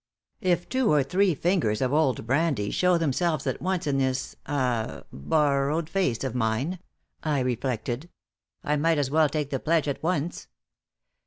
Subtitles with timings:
[0.41, 5.03] "If two or three fingers of old brandy show themselves at once in this ah
[5.13, 6.79] borrowed face of mine,"
[7.21, 8.09] I reflected,
[8.63, 10.47] "I might as well take the pledge at once.